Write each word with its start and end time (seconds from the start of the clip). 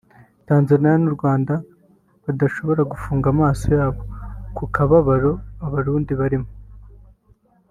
Tanzania 0.47 0.93
n’u 1.03 1.11
Rwanda 1.17 1.53
badashobora 2.23 2.81
gufunga 2.91 3.25
amaso 3.33 3.65
yabo 3.77 4.01
ku 4.55 4.63
kababaro 4.75 5.31
Abarundi 5.65 6.13
barimo 6.21 6.49